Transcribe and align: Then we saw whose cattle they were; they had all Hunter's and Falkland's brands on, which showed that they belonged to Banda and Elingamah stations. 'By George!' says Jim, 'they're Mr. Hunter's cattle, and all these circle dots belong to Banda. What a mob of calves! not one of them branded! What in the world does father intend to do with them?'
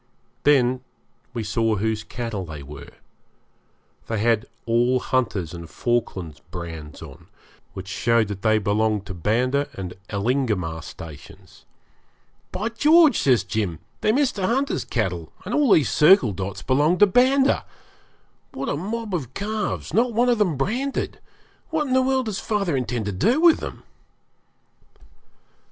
Then 0.45 0.81
we 1.31 1.43
saw 1.43 1.75
whose 1.75 2.03
cattle 2.03 2.43
they 2.43 2.63
were; 2.63 2.89
they 4.07 4.17
had 4.17 4.47
all 4.65 4.99
Hunter's 4.99 5.53
and 5.53 5.69
Falkland's 5.69 6.39
brands 6.49 7.03
on, 7.03 7.27
which 7.73 7.87
showed 7.87 8.27
that 8.29 8.41
they 8.41 8.57
belonged 8.57 9.05
to 9.05 9.13
Banda 9.13 9.69
and 9.75 9.93
Elingamah 10.09 10.81
stations. 10.81 11.65
'By 12.51 12.69
George!' 12.69 13.19
says 13.19 13.43
Jim, 13.43 13.77
'they're 13.99 14.11
Mr. 14.15 14.43
Hunter's 14.43 14.85
cattle, 14.85 15.31
and 15.45 15.53
all 15.53 15.71
these 15.71 15.91
circle 15.91 16.31
dots 16.33 16.63
belong 16.63 16.97
to 16.97 17.05
Banda. 17.05 17.63
What 18.53 18.69
a 18.69 18.75
mob 18.75 19.13
of 19.13 19.35
calves! 19.35 19.93
not 19.93 20.13
one 20.13 20.29
of 20.29 20.39
them 20.39 20.57
branded! 20.57 21.19
What 21.69 21.85
in 21.85 21.93
the 21.93 22.01
world 22.01 22.25
does 22.25 22.39
father 22.39 22.75
intend 22.75 23.05
to 23.05 23.11
do 23.11 23.39
with 23.39 23.59
them?' 23.59 23.83